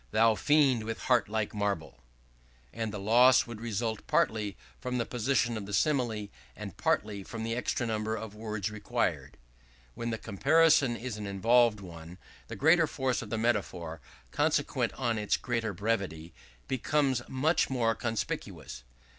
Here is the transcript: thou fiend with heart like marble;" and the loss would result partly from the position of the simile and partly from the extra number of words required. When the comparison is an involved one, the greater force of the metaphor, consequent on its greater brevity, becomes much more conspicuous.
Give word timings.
thou 0.09 0.33
fiend 0.33 0.83
with 0.83 0.97
heart 1.01 1.29
like 1.29 1.53
marble;" 1.53 1.99
and 2.73 2.91
the 2.91 2.97
loss 2.99 3.45
would 3.45 3.61
result 3.61 4.07
partly 4.07 4.57
from 4.79 4.97
the 4.97 5.05
position 5.05 5.55
of 5.55 5.67
the 5.67 5.73
simile 5.75 6.27
and 6.55 6.75
partly 6.75 7.23
from 7.23 7.43
the 7.43 7.55
extra 7.55 7.85
number 7.85 8.15
of 8.15 8.33
words 8.33 8.71
required. 8.71 9.37
When 9.93 10.09
the 10.09 10.17
comparison 10.17 10.95
is 10.97 11.17
an 11.17 11.27
involved 11.27 11.79
one, 11.81 12.17
the 12.47 12.55
greater 12.55 12.87
force 12.87 13.21
of 13.21 13.29
the 13.29 13.37
metaphor, 13.37 14.01
consequent 14.31 14.91
on 14.93 15.19
its 15.19 15.37
greater 15.37 15.71
brevity, 15.71 16.33
becomes 16.67 17.21
much 17.29 17.69
more 17.69 17.93
conspicuous. 17.93 18.83